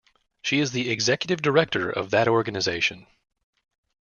She 0.41 0.59
is 0.59 0.71
the 0.71 0.89
executive 0.89 1.43
director 1.43 1.87
of 1.87 2.09
that 2.09 2.27
organization. 2.27 3.05